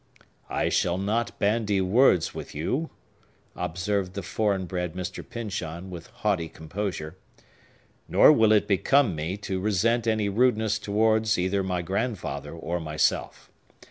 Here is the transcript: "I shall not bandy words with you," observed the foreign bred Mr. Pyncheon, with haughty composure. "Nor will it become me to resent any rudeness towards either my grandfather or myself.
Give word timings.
"I 0.49 0.69
shall 0.69 0.97
not 0.97 1.37
bandy 1.37 1.79
words 1.79 2.33
with 2.33 2.55
you," 2.55 2.89
observed 3.55 4.15
the 4.15 4.23
foreign 4.23 4.65
bred 4.65 4.95
Mr. 4.95 5.23
Pyncheon, 5.23 5.91
with 5.91 6.07
haughty 6.07 6.49
composure. 6.49 7.17
"Nor 8.07 8.31
will 8.31 8.51
it 8.51 8.67
become 8.67 9.15
me 9.15 9.37
to 9.37 9.59
resent 9.59 10.07
any 10.07 10.27
rudeness 10.27 10.79
towards 10.79 11.37
either 11.37 11.61
my 11.61 11.83
grandfather 11.83 12.51
or 12.55 12.79
myself. 12.79 13.51